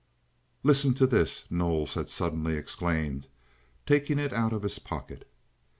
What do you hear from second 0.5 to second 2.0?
"Listen to this," Knowles